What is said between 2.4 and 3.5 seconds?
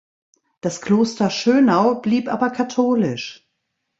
katholisch.